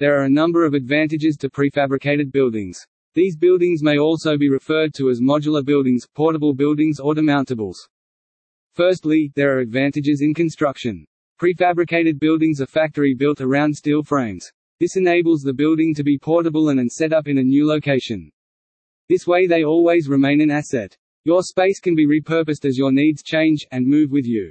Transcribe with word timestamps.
There 0.00 0.18
are 0.18 0.24
a 0.24 0.30
number 0.30 0.64
of 0.64 0.72
advantages 0.72 1.36
to 1.36 1.50
prefabricated 1.50 2.32
buildings. 2.32 2.86
These 3.12 3.36
buildings 3.36 3.82
may 3.82 3.98
also 3.98 4.38
be 4.38 4.48
referred 4.48 4.94
to 4.94 5.10
as 5.10 5.20
modular 5.20 5.62
buildings, 5.62 6.06
portable 6.14 6.54
buildings 6.54 6.98
or 6.98 7.14
demountables. 7.14 7.76
Firstly, 8.72 9.30
there 9.36 9.54
are 9.54 9.60
advantages 9.60 10.22
in 10.22 10.32
construction. 10.32 11.04
Prefabricated 11.38 12.18
buildings 12.18 12.62
are 12.62 12.66
factory-built 12.66 13.42
around 13.42 13.76
steel 13.76 14.02
frames. 14.02 14.50
This 14.78 14.96
enables 14.96 15.42
the 15.42 15.52
building 15.52 15.94
to 15.96 16.02
be 16.02 16.18
portable 16.18 16.70
and, 16.70 16.80
and 16.80 16.90
set 16.90 17.12
up 17.12 17.28
in 17.28 17.36
a 17.36 17.42
new 17.42 17.66
location. 17.66 18.32
This 19.10 19.26
way 19.26 19.46
they 19.46 19.64
always 19.64 20.08
remain 20.08 20.40
an 20.40 20.50
asset. 20.50 20.96
Your 21.24 21.42
space 21.42 21.78
can 21.78 21.94
be 21.94 22.06
repurposed 22.06 22.64
as 22.64 22.78
your 22.78 22.90
needs 22.90 23.22
change, 23.22 23.66
and 23.70 23.86
move 23.86 24.12
with 24.12 24.24
you. 24.24 24.50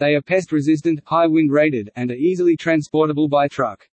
They 0.00 0.16
are 0.16 0.22
pest-resistant, 0.22 0.98
high-wind 1.04 1.52
rated, 1.52 1.90
and 1.94 2.10
are 2.10 2.14
easily 2.14 2.56
transportable 2.56 3.28
by 3.28 3.46
truck. 3.46 3.86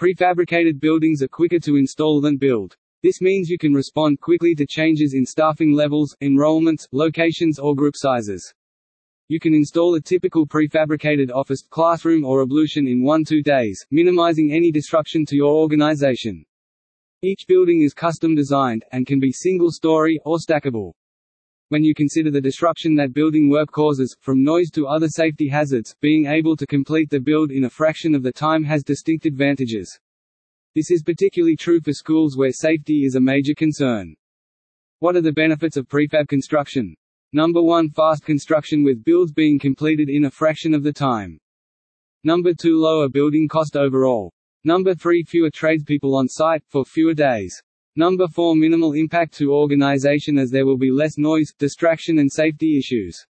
Prefabricated 0.00 0.80
buildings 0.80 1.22
are 1.22 1.28
quicker 1.28 1.60
to 1.60 1.76
install 1.76 2.20
than 2.20 2.36
build. 2.36 2.76
This 3.04 3.20
means 3.20 3.48
you 3.48 3.58
can 3.58 3.72
respond 3.72 4.20
quickly 4.20 4.52
to 4.56 4.66
changes 4.66 5.14
in 5.14 5.24
staffing 5.24 5.72
levels, 5.72 6.16
enrollments, 6.20 6.88
locations 6.90 7.60
or 7.60 7.76
group 7.76 7.94
sizes. 7.96 8.52
You 9.28 9.38
can 9.38 9.54
install 9.54 9.94
a 9.94 10.00
typical 10.00 10.48
prefabricated 10.48 11.30
office, 11.30 11.62
classroom 11.62 12.24
or 12.24 12.42
ablution 12.42 12.88
in 12.88 13.04
1-2 13.04 13.44
days, 13.44 13.86
minimizing 13.92 14.52
any 14.52 14.72
disruption 14.72 15.24
to 15.26 15.36
your 15.36 15.54
organization. 15.54 16.44
Each 17.22 17.46
building 17.46 17.82
is 17.82 17.94
custom 17.94 18.34
designed, 18.34 18.84
and 18.90 19.06
can 19.06 19.20
be 19.20 19.30
single-story, 19.30 20.18
or 20.24 20.38
stackable. 20.38 20.92
When 21.70 21.82
you 21.82 21.94
consider 21.94 22.30
the 22.30 22.42
disruption 22.42 22.94
that 22.96 23.14
building 23.14 23.48
work 23.48 23.70
causes, 23.70 24.14
from 24.20 24.44
noise 24.44 24.70
to 24.72 24.86
other 24.86 25.08
safety 25.08 25.48
hazards, 25.48 25.96
being 26.00 26.26
able 26.26 26.56
to 26.56 26.66
complete 26.66 27.08
the 27.08 27.20
build 27.20 27.50
in 27.50 27.64
a 27.64 27.70
fraction 27.70 28.14
of 28.14 28.22
the 28.22 28.32
time 28.32 28.62
has 28.64 28.82
distinct 28.82 29.24
advantages. 29.24 29.98
This 30.74 30.90
is 30.90 31.02
particularly 31.02 31.56
true 31.56 31.80
for 31.80 31.94
schools 31.94 32.36
where 32.36 32.52
safety 32.52 33.04
is 33.06 33.14
a 33.14 33.20
major 33.20 33.54
concern. 33.54 34.14
What 34.98 35.16
are 35.16 35.22
the 35.22 35.32
benefits 35.32 35.78
of 35.78 35.88
prefab 35.88 36.28
construction? 36.28 36.94
Number 37.32 37.62
1 37.62 37.90
Fast 37.90 38.24
construction 38.24 38.84
with 38.84 39.02
builds 39.02 39.32
being 39.32 39.58
completed 39.58 40.10
in 40.10 40.26
a 40.26 40.30
fraction 40.30 40.74
of 40.74 40.82
the 40.82 40.92
time. 40.92 41.38
Number 42.24 42.52
2 42.52 42.78
Lower 42.78 43.08
building 43.08 43.48
cost 43.48 43.74
overall. 43.74 44.32
Number 44.64 44.94
3 44.94 45.22
Fewer 45.24 45.50
tradespeople 45.50 46.14
on 46.14 46.28
site, 46.28 46.62
for 46.68 46.84
fewer 46.84 47.14
days. 47.14 47.62
Number 47.96 48.26
4 48.26 48.56
Minimal 48.56 48.94
impact 48.94 49.34
to 49.34 49.54
organization 49.54 50.36
as 50.36 50.50
there 50.50 50.66
will 50.66 50.76
be 50.76 50.90
less 50.90 51.16
noise, 51.16 51.52
distraction 51.56 52.18
and 52.18 52.30
safety 52.30 52.76
issues. 52.76 53.24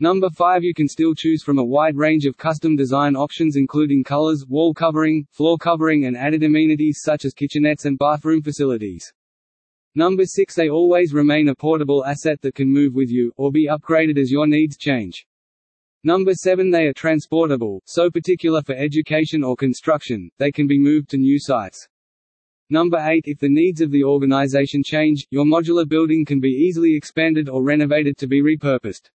Number 0.00 0.30
5 0.30 0.64
You 0.64 0.72
can 0.72 0.88
still 0.88 1.14
choose 1.14 1.42
from 1.42 1.58
a 1.58 1.64
wide 1.64 1.94
range 1.94 2.24
of 2.24 2.38
custom 2.38 2.76
design 2.76 3.14
options 3.14 3.56
including 3.56 4.02
colors, 4.02 4.46
wall 4.48 4.72
covering, 4.72 5.26
floor 5.32 5.58
covering 5.58 6.06
and 6.06 6.16
added 6.16 6.42
amenities 6.42 7.00
such 7.02 7.26
as 7.26 7.34
kitchenettes 7.34 7.84
and 7.84 7.98
bathroom 7.98 8.40
facilities. 8.40 9.12
Number 9.94 10.24
6 10.24 10.54
They 10.54 10.70
always 10.70 11.12
remain 11.12 11.50
a 11.50 11.54
portable 11.54 12.06
asset 12.06 12.40
that 12.40 12.54
can 12.54 12.72
move 12.72 12.94
with 12.94 13.10
you, 13.10 13.32
or 13.36 13.52
be 13.52 13.68
upgraded 13.68 14.16
as 14.16 14.30
your 14.30 14.46
needs 14.46 14.78
change. 14.78 15.26
Number 16.04 16.32
7 16.32 16.70
They 16.70 16.86
are 16.86 16.94
transportable, 16.94 17.82
so 17.84 18.10
particular 18.10 18.62
for 18.62 18.74
education 18.74 19.44
or 19.44 19.56
construction, 19.56 20.30
they 20.38 20.50
can 20.50 20.66
be 20.66 20.78
moved 20.78 21.10
to 21.10 21.18
new 21.18 21.38
sites. 21.38 21.86
Number 22.70 22.96
8 22.96 23.24
If 23.26 23.40
the 23.40 23.48
needs 23.50 23.82
of 23.82 23.90
the 23.90 24.04
organization 24.04 24.82
change, 24.82 25.26
your 25.28 25.44
modular 25.44 25.86
building 25.86 26.24
can 26.24 26.40
be 26.40 26.48
easily 26.48 26.96
expanded 26.96 27.46
or 27.46 27.62
renovated 27.62 28.16
to 28.16 28.26
be 28.26 28.40
repurposed. 28.40 29.10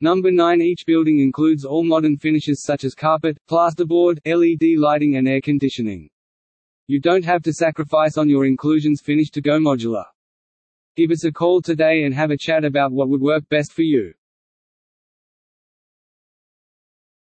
Number 0.00 0.32
9 0.32 0.60
Each 0.60 0.84
building 0.84 1.20
includes 1.20 1.64
all 1.64 1.84
modern 1.84 2.16
finishes 2.16 2.64
such 2.64 2.82
as 2.82 2.96
carpet, 2.96 3.38
plasterboard, 3.48 4.18
LED 4.26 4.76
lighting 4.76 5.16
and 5.16 5.28
air 5.28 5.40
conditioning. 5.40 6.10
You 6.88 7.00
don't 7.00 7.24
have 7.24 7.42
to 7.42 7.52
sacrifice 7.52 8.18
on 8.18 8.28
your 8.28 8.44
inclusions 8.44 9.00
finish 9.00 9.30
to 9.30 9.40
go 9.40 9.60
modular. 9.60 10.06
Give 10.96 11.12
us 11.12 11.22
a 11.22 11.30
call 11.30 11.62
today 11.62 12.02
and 12.02 12.12
have 12.12 12.32
a 12.32 12.36
chat 12.36 12.64
about 12.64 12.90
what 12.90 13.08
would 13.08 13.20
work 13.20 13.48
best 13.48 13.72
for 13.72 13.82
you. 13.82 14.14